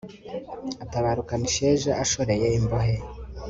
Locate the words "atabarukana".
0.83-1.43